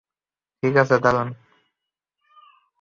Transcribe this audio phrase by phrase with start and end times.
[0.63, 1.29] ঠিক আছে, দারুণ।